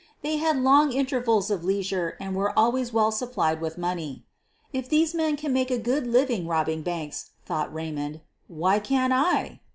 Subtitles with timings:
[0.23, 4.25] They had long intervals of leisure and were always well supplied with money.
[4.73, 9.59] "If these men can make a good living robbing banks,'' thought Eaymond, "why can't I!"